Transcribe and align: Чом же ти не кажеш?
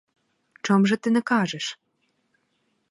Чом 0.63 0.81
же 0.89 0.95
ти 1.01 1.09
не 1.11 1.21
кажеш? 1.29 1.65